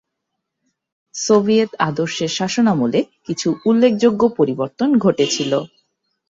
Soviet 1.15 1.71
আদর্শের 1.87 2.31
শাসনামলে 2.37 2.99
কিছু 3.25 3.47
উল্লেখযোগ্য 3.65 4.21
পরিবর্তন 4.37 4.89
ঘটেছিল। 4.97 5.51